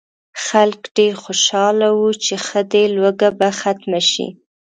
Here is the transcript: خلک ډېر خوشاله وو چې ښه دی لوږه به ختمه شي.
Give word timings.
خلک 0.45 0.79
ډېر 0.97 1.13
خوشاله 1.23 1.87
وو 1.97 2.09
چې 2.25 2.33
ښه 2.45 2.61
دی 2.71 2.85
لوږه 2.95 3.29
به 3.39 3.47
ختمه 3.59 4.01
شي. 4.11 4.27